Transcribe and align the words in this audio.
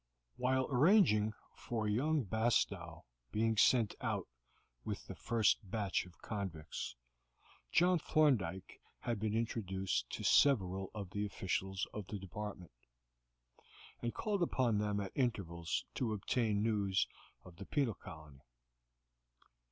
While 0.35 0.65
arranging 0.71 1.33
for 1.53 1.87
young 1.87 2.23
Bastow 2.23 3.05
being 3.31 3.55
sent 3.55 3.93
out 4.01 4.27
with 4.83 5.05
the 5.05 5.13
first 5.13 5.59
batch 5.61 6.07
of 6.07 6.17
convicts 6.23 6.95
John 7.71 7.99
Thorndyke 7.99 8.81
had 9.01 9.19
been 9.19 9.35
introduced 9.35 10.09
to 10.09 10.23
several 10.23 10.89
of 10.95 11.11
the 11.11 11.23
officials 11.23 11.85
of 11.93 12.07
the 12.07 12.17
Department, 12.17 12.71
and 14.01 14.11
called 14.11 14.41
upon 14.41 14.79
them 14.79 14.99
at 14.99 15.11
intervals 15.13 15.85
to 15.93 16.13
obtain 16.13 16.63
news 16.63 17.05
of 17.45 17.57
the 17.57 17.65
penal 17.67 17.93
colony. 17.93 18.41